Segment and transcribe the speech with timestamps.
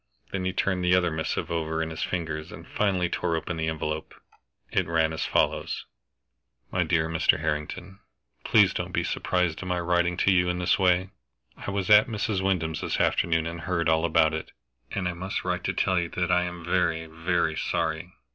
[0.31, 3.67] Then he turned the other missive over in his fingers, and finally tore open the
[3.67, 4.15] envelope.
[4.71, 5.85] It ran as follows:
[6.71, 7.39] "MY DEAR MR.
[7.39, 7.99] HARRINGTON,
[8.43, 11.11] Please don't be surprised at my writing to you in this way.
[11.55, 12.41] I was at Mrs.
[12.41, 14.53] Wyndham's this afternoon and heard all about it,
[14.89, 18.11] and I must write to tell you that I am very, very sorry.